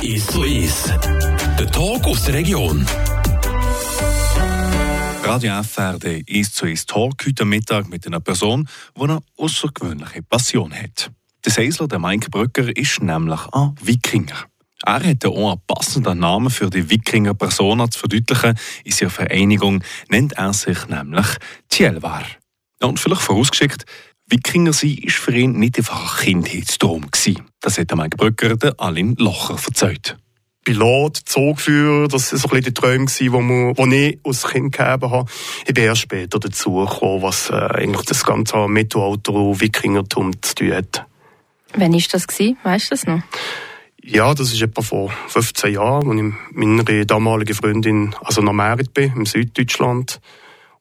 [0.00, 0.94] Ist so ist.
[1.58, 2.86] Der Talk aus der Region.
[5.24, 10.22] Radio FR, der «Ist zu ist Talk» heute Mittag mit einer Person, die eine außergewöhnliche
[10.22, 11.10] Passion hat.
[11.44, 14.44] Der Seisler, der Mike Brücker, ist nämlich ein Wikinger.
[14.84, 18.56] Er hat auch einen passenden Namen für die Wikinger Persona zu verdeutlichen.
[18.84, 21.26] In seiner Vereinigung nennt er sich nämlich
[21.68, 22.22] Tjelvar.
[22.80, 23.84] Und vielleicht vorausgeschickt,
[24.28, 27.06] Wikinger sein war für ihn nicht einfach ein Kindheitstraum.
[27.60, 30.16] Das hat der Mike Brücker der Alin Locher erzählt.
[30.64, 35.10] Pilot, Zugführer, das war so ein bisschen die Träume, die, die ich als Kind gegeben
[35.12, 35.30] habe.
[35.64, 40.56] Ich bin erst später dazu gekommen, was äh, eigentlich das ganze Mittelalter und Wikingertum zu
[40.56, 41.06] tun hat.
[41.74, 42.26] Wann war das?
[42.64, 43.22] Weißt du das noch?
[44.02, 48.52] Ja, das ist etwa vor 15 Jahren, als ich mit meiner damaligen Freundin also nach
[48.52, 50.20] Merit bin, im Süddeutschland.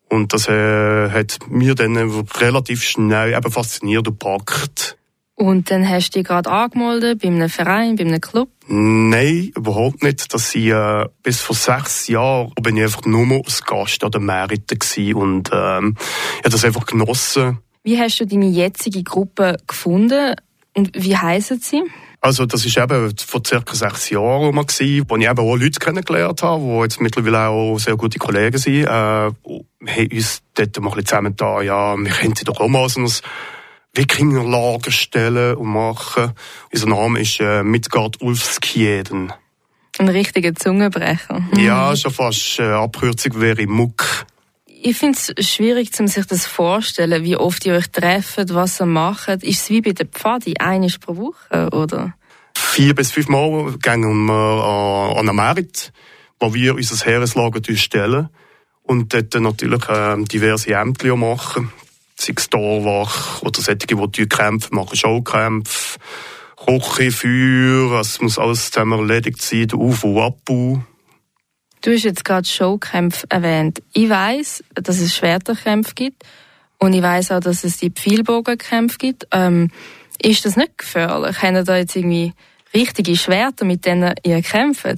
[0.09, 4.97] Und das äh, hat mir dann relativ schnell eben fasziniert und gepackt.
[5.37, 8.49] Und dann hast du dich gerade angemeldet bei einem Verein, bei einem Club?
[8.67, 10.33] Nein, überhaupt nicht.
[10.33, 14.21] Das ich, äh, bis vor sechs Jahren bin ich einfach nur als Gast an der
[14.21, 14.77] Merite
[15.13, 17.59] und ähm, ich habe das einfach genossen.
[17.83, 20.35] Wie hast du deine jetzige Gruppe gefunden
[20.73, 21.83] und wie heissen sie?
[22.25, 25.79] Also das ist eben vor circa sechs Jahren mal gewesen, wo ich eben auch Leute
[25.79, 28.85] kennengelernt habe, die jetzt mittlerweile auch sehr gute Kollegen sind.
[28.85, 32.67] Äh, wir haben uns dort mal ein bisschen zusammen da, ja, wir könnten doch auch
[32.67, 33.11] mal so ein
[33.93, 36.31] Wikingerlager stellen und machen.
[36.73, 39.31] Unser Name ist äh, Midgard Ulfskjeden.
[39.99, 41.43] Ein richtiger Zungenbrecher.
[41.55, 42.59] Ja, schon fast.
[42.59, 44.25] Äh, Abkürzung wäre Muck.
[44.87, 49.41] Ich finde es schwierig, sich das vorzustellen, wie oft ihr euch trefft, was ihr macht.
[49.41, 52.13] Ist es wie bei der Pfadi, eines pro Woche, oder?
[52.55, 55.91] Vier bis fünf Mal gehen wir an einen Merit,
[56.39, 58.29] wo wir unser Heereslager stellen
[58.83, 61.71] und dort natürlich äh, diverse Ämter machen.
[62.15, 65.97] Sei es Torwach oder solche, die kämpfen, machen Showkämpfe,
[66.57, 70.83] Kochen, Feuer, es muss alles zusammen erledigt sein, Auf- und Abbau.
[71.85, 73.83] Du hast jetzt gerade Showkämpfe erwähnt.
[73.93, 76.23] Ich weiß, dass es Schwerterkämpfe gibt
[76.79, 79.27] und ich weiß auch, dass es die Pfeilbogenkämpfe gibt.
[79.31, 79.69] Ähm,
[80.19, 81.39] ist das nicht gefährlich?
[81.43, 82.33] Haben da jetzt irgendwie
[82.73, 84.97] richtige Schwerter, mit denen ihr kämpft?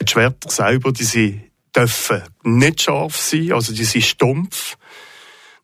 [0.00, 4.76] Die Schwerter selber, die sie dürfen nicht scharf sein, also die sind stumpf.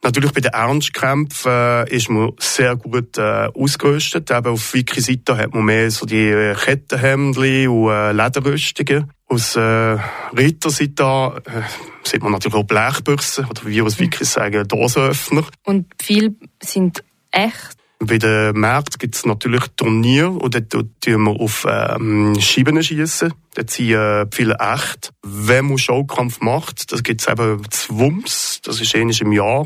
[0.03, 4.33] Natürlich bei den Ernstkämpfen äh, ist man sehr gut äh, ausgerüstet.
[4.33, 9.13] Eben auf Wiki-Seite hat man mehr so die äh, Kettenhemden und äh, Lederrüstungen.
[9.29, 9.99] Aus äh,
[10.37, 11.63] Ritterseite äh,
[12.05, 15.45] sieht man natürlich auch Blechbüchsen, oder wie wir aus Wiki sagen, Dosenöffner.
[15.65, 20.71] Und viele sind echt bei den Märkten gibt es natürlich Turnier und dort
[21.01, 23.33] tun wir auf ähm, Scheiben schießen.
[23.55, 25.13] Dort sind äh, viele echt.
[25.23, 29.65] Wenn man Showkampf macht, das gibt es eben Wumms, das ist ähnlich im Jahr.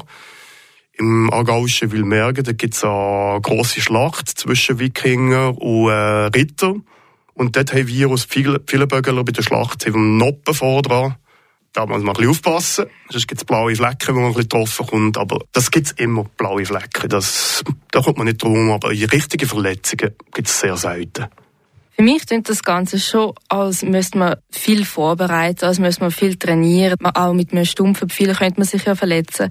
[0.93, 6.75] Im Aargauischen Wilmergen, da gibt es eine grosse Schlacht zwischen Wikinger und äh, Ritter.
[7.41, 11.17] Und dort haben wir aus vielen Bögler bei der Schlacht haben Noppen vor dran
[11.73, 12.87] da muss man ein bisschen aufpassen.
[13.11, 15.19] Sonst gibt es blaue Flecken, wo man ein bisschen getroffen kommt.
[15.19, 17.09] Aber das gibt es immer, blaue Flecken.
[17.09, 17.63] Das,
[17.93, 18.71] da kommt man nicht drum.
[18.71, 21.27] Aber richtige Verletzungen gibt es sehr selten.
[21.93, 26.37] Für mich klingt das Ganze schon, als müsste man viel vorbereiten, als müsste man viel
[26.37, 26.97] trainieren.
[27.05, 29.51] Auch mit einem stumpfen Pfeil könnte man sich ja verletzen.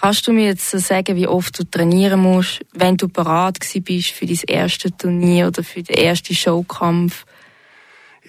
[0.00, 4.26] Kannst du mir jetzt sagen, wie oft du trainieren musst, wenn du bereit bist für
[4.26, 7.24] dein erste Turnier oder für den ersten Showkampf?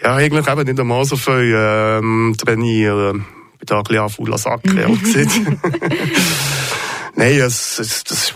[0.01, 3.25] Ja, eigentlich eben nicht einmal so viel ähm, trainieren.
[3.53, 5.41] Ich bin da ein bisschen an fauler Sack, ehrlich gesagt.
[7.15, 8.33] Nein, es, es, das,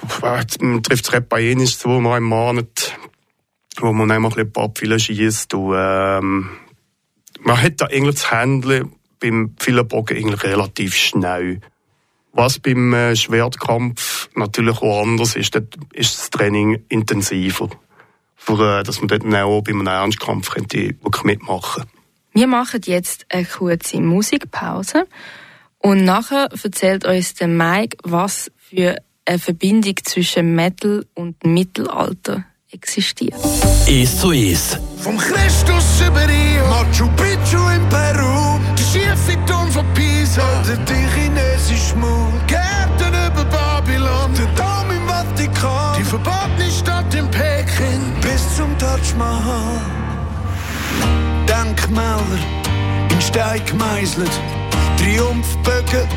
[0.59, 2.97] man trifft es bei jedem zweimal im Monat,
[3.79, 5.53] wo man einmal ein paar Pfeile schießt.
[5.55, 6.49] Und, ähm,
[7.39, 11.61] man hat da eigentlich das Handeln beim Pfeilenbogen eigentlich relativ schnell.
[12.33, 17.69] Was beim äh, Schwertkampf natürlich auch anders ist, dort ist das Training intensiver
[18.35, 21.83] für, äh, dass man dort auch bei einem Ernstkampf könnte wirklich mitmachen
[22.33, 25.07] Wir machen jetzt eine kurze Musikpause
[25.77, 28.95] und nachher erzählt uns der Mike, was für
[29.25, 33.35] eine Verbindung zwischen Metal und Mittelalter existiert.
[33.87, 34.79] Ist so ist.
[34.97, 36.27] Vom Christus über
[36.67, 41.22] Machu Picchu in Peru, der schiefe Turm von Pisa, der die
[46.13, 49.81] verbotene Stadt in Peking, bis zum Taj Mahal.
[51.47, 52.39] Denkmäler
[53.09, 54.31] in Stein gemeißelt,
[54.97, 56.07] Triumphbögen,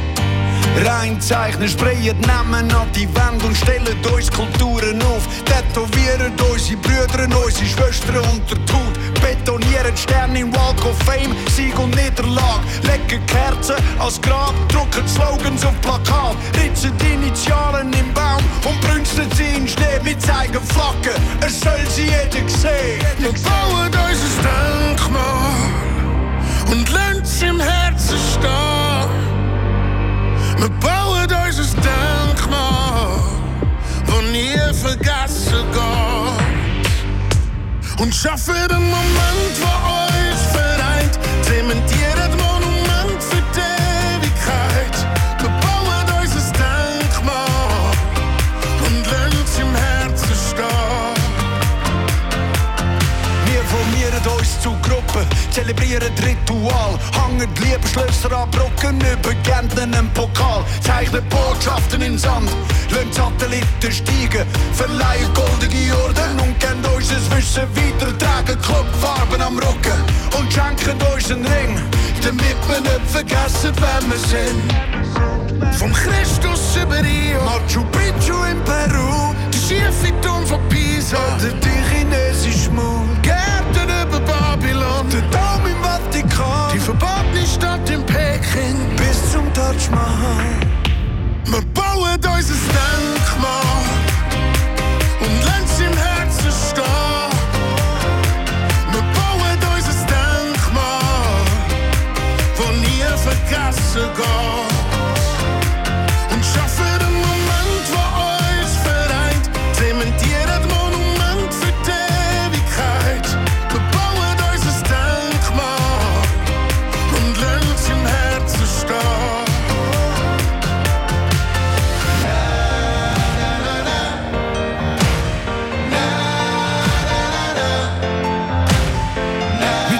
[0.84, 5.26] Reinzeichnen, sprayen Namen an die Wände und stellen uns Kulturen auf.
[5.46, 8.94] Tätowieren unsere Brüder, unsere Schwestern unter Haut.
[9.22, 12.64] Betonieren Sterne im Walk of Fame, Sieg und Niederlage.
[12.82, 16.95] Legen Kerzen als Grab, drucken Slogans auf Plakat, ritzen
[20.06, 23.00] Wir zeigen Flaggen, es soll sie jeder sehen.
[23.18, 25.52] Wir bauen unser Denkmal
[26.70, 29.10] und lassen im Herzen stehen.
[30.58, 33.18] Wir bauen unser Denkmal,
[34.06, 36.40] wo nie vergessen geht.
[38.00, 39.55] Und schaffen den Moment,
[62.06, 62.48] In Sand,
[62.90, 68.56] lassen Satelliten steigen, verleihen goldige Orden und geben unser Wissen weiter, tragen.
[68.62, 69.98] Clubfarben am Rücken
[70.38, 71.76] und schenken uns einen Ring,
[72.22, 75.74] damit wir nicht vergessen, wer wir sind.
[75.76, 81.82] Vom Christus über Rio, Machu Picchu in Peru, der schiefe Turm von Pisa, oder die
[81.90, 89.32] chinesische Mauer, Gärten über Babylon, der Dom im Vatikan, die verbotene Stadt in Peking, bis
[89.32, 90.45] zum Taj Mahal.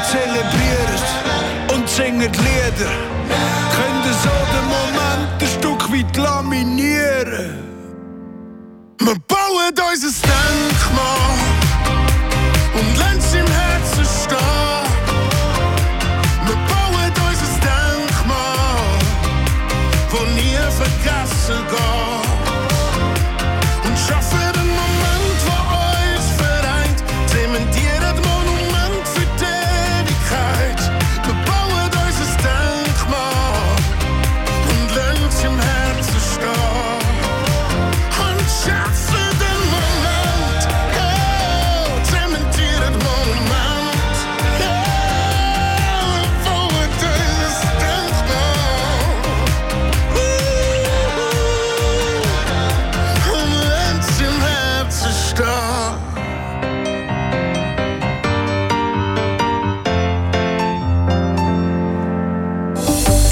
[0.09, 2.93] Es und singen Lieder.
[3.75, 7.59] Können so den Moment ein Stück weit laminieren.
[9.01, 11.39] Wir bauen unser Denkmal
[12.75, 14.46] und lassen im Herzen stehen.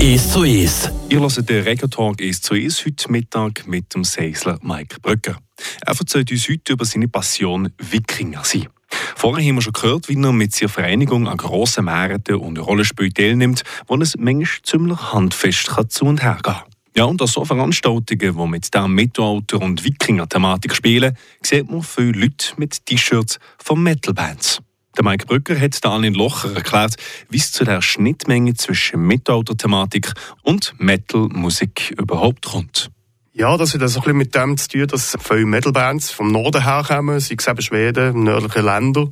[0.05, 0.91] 1 zu 1.
[1.09, 5.39] Ihr hört den Regentalk 1 zu 1 heute Mittag mit dem Seisler Mike Brücker.
[5.81, 8.69] Er erzählt uns heute über seine Passion Wikinger sein.
[9.17, 13.15] Vorher haben wir schon gehört, wie er mit seiner Vereinigung an grossen Märkten und Rollenspielen
[13.15, 16.55] teilnimmt, wo es manchmal ziemlich handfest kann zu und her gehen
[16.95, 22.13] ja, und an so Veranstaltungen, die mit dem Mittelalter- und Wikinger-Thematik spielen, sieht man viele
[22.13, 24.61] Leute mit T-Shirts von Metal-Bands.
[24.97, 26.95] Der Mike Brücker hat Daniel Locher erklärt,
[27.29, 30.13] wie es zu der Schnittmenge zwischen Mittelalter-Thematik
[30.43, 32.91] und Metal-Musik überhaupt kommt.
[33.33, 37.19] Ja, das hat also ein mit dem zu tun, dass viele Metalbands vom Norden herkommen,
[37.19, 39.09] sei es eben Schweden, nördliche Länder,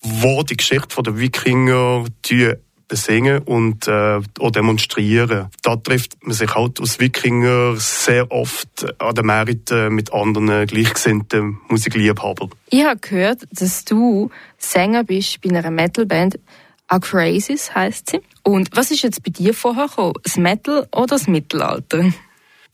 [0.00, 2.04] wo die Geschichte der Wikinger
[2.90, 5.48] besingen und äh, auch demonstrieren.
[5.62, 11.58] Da trifft man sich halt als Wikinger sehr oft an den Märkten mit anderen gleichgesinnten
[11.68, 12.50] Musikliebhabern.
[12.68, 16.38] Ich habe gehört, dass du Sänger bist bei einer Metalband.
[16.88, 18.20] Acrasis heisst sie.
[18.42, 20.14] Und was ist jetzt bei dir vorher gekommen?
[20.24, 22.12] Das Metal oder das Mittelalter?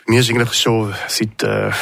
[0.07, 1.73] Mir ist eigentlich schon seit äh,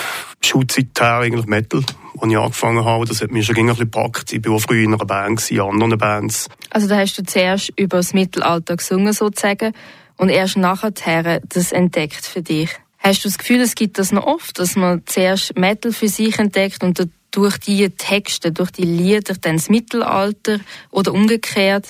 [0.41, 1.83] Schulzeit her eigentlich Metal,
[2.19, 3.05] als ich angefangen habe.
[3.05, 4.33] Das hat mich schon ein bisschen gepackt.
[4.33, 6.49] Ich war früher in einer Band, in anderen Bands.
[6.71, 9.75] Also da hast du zuerst über das Mittelalter gesungen sozusagen
[10.17, 12.71] und erst nachher das entdeckt für dich.
[12.99, 16.39] Hast du das Gefühl, es gibt das noch oft, dass man zuerst Metal für sich
[16.39, 21.89] entdeckt und durch die Texte, durch die Lieder dann das Mittelalter oder umgekehrt?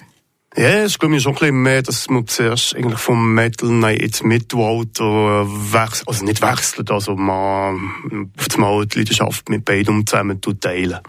[0.56, 3.96] Ja, es glaube ich, schon ein bisschen mehr, dass man zuerst eigentlich vom Metal nein,
[3.96, 10.40] ins Mittelalter wechselt, also nicht wechselt, also man auf einmal die Leidenschaft mit beidem zusammen
[10.40, 11.00] teilen.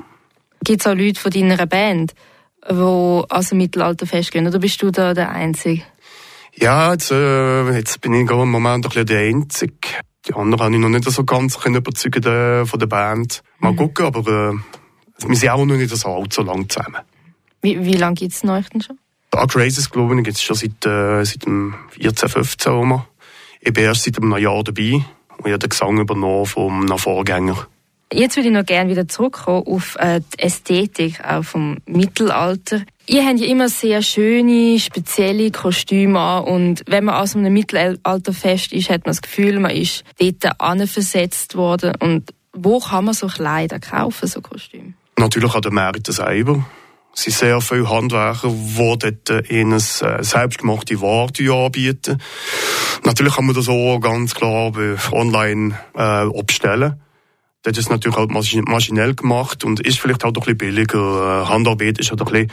[0.63, 2.13] Gibt es auch Leute von deiner Band,
[2.67, 5.83] die also Mittelalter festgehen, oder bist du da der Einzige?
[6.55, 9.73] Ja, jetzt, äh, jetzt bin ich gerade im Moment ein bisschen der Einzige.
[10.27, 13.43] Die anderen habe ich noch nicht so ganz können überzeugen äh, von der Band.
[13.59, 13.77] Mal Mhm.
[13.77, 17.01] gucken, aber äh, wir sind auch noch nicht so allzu lang zusammen.
[17.61, 18.97] Wie, wie lange gibt es euch denn schon?
[19.35, 23.03] Dark Races, glaube ich, gibt es schon seit, äh, seit dem 14, 15 rum.
[23.59, 25.03] Ich bin erst seit einem Jahr dabei
[25.37, 27.67] und habe den Gesang übernommen vom Vorgänger.
[28.13, 32.83] Jetzt würde ich noch gerne wieder zurückkommen auf äh, die Ästhetik auch vom Mittelalter.
[33.07, 38.71] Ihr habt ja immer sehr schöne, spezielle Kostüme an und wenn man aus einem Mittelalterfest
[38.71, 41.93] ist, hat man das Gefühl, man ist dort anversetzt worden.
[41.99, 44.93] Und wo kann man so Kleider kaufen, so Kostüme?
[45.19, 46.63] Natürlich an den Märkten selber.
[47.15, 51.31] Es sind sehr viele Handwerker, die dort ihnen äh, selbstgemachte Ware
[51.65, 52.21] anbieten.
[53.05, 54.73] Natürlich kann man das auch ganz klar
[55.11, 57.01] online äh, abstellen.
[57.63, 61.43] Das ist natürlich halt maschinell gemacht und ist vielleicht halt auch ein bisschen billiger.
[61.43, 62.51] Äh, Handarbeit ist halt ein bisschen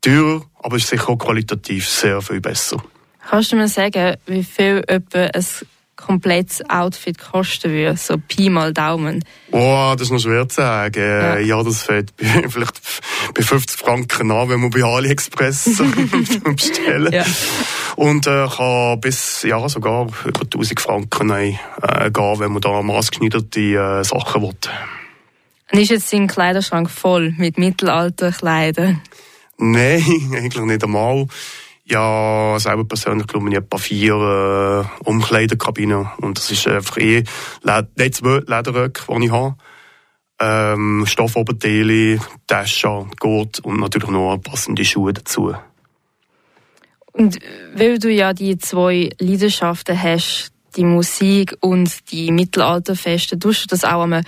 [0.00, 2.82] teurer, aber ist sicher auch qualitativ sehr viel besser.
[3.28, 5.44] Kannst du mir sagen, wie viel etwa ein
[5.98, 9.22] komplettes Outfit kosten würde, so Pi mal Daumen?
[9.50, 11.02] Oh, das ist noch schwer zu sagen.
[11.02, 12.14] Ja, ja das fällt
[12.48, 12.80] vielleicht
[13.34, 15.82] bei 50 Franken an, wenn man bei AliExpress
[16.44, 17.12] bestellen.
[17.12, 17.24] Ja.
[17.96, 21.56] Und äh, kann bis ja, sogar über 1000 Franken äh,
[22.10, 24.54] gehen, wenn man da maßgeschneiderte äh, Sachen will.
[25.70, 29.02] Und ist jetzt dein Kleiderschrank voll mit Mittelalterkleidern?
[29.58, 30.02] Nein,
[30.32, 31.26] eigentlich nicht einmal.
[31.90, 36.06] Ja, selber persönlich glaube ich etwa vier äh, Umkleidekabinen.
[36.20, 37.24] Und das ist einfach eh
[37.94, 39.56] nicht zwei Lederröcke, die ich habe.
[40.40, 45.54] Ähm, Stoffoberteile, Tasche, Gurt und natürlich noch passende Schuhe dazu.
[47.12, 47.38] Und
[47.74, 53.84] weil du ja die zwei Leidenschaften hast, die Musik und die Mittelalterfeste, tust du das
[53.84, 54.22] auch einmal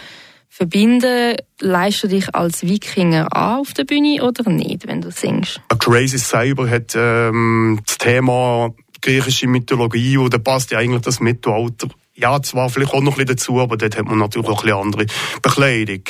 [0.61, 1.37] verbinden?
[1.61, 5.61] Leist du dich als Wikinger an auf der Bühne oder nicht, wenn du singst?
[5.79, 11.88] Crazy selber hat ähm, das Thema griechische Mythologie und da passt ja eigentlich das Mittelalter.
[12.14, 14.90] Ja, zwar vielleicht auch noch ein bisschen dazu, aber dort hat man natürlich auch ein
[14.90, 15.07] bisschen andere
[15.40, 16.02] Bekleidung.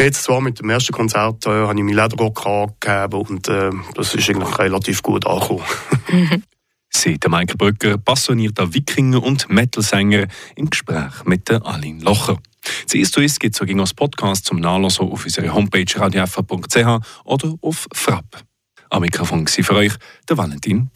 [0.00, 4.14] Jetzt zwar mit dem ersten Konzert äh, habe ich mein Lederrock angegeben und äh, das
[4.14, 5.62] ist eigentlich relativ gut angekommen.
[6.88, 10.26] Sieht Michael Brücker, passionierter Wikinger und Metal-Sänger,
[10.56, 12.38] im Gespräch mit der Aline Locher.
[12.84, 17.86] Das «Ist ist» gibt es als Podcast zum Nachlesen auf unserer Homepage radiof.ch oder auf
[17.92, 18.44] Frapp.
[18.90, 19.92] Am Mikrofon war für euch
[20.28, 20.90] der Valentin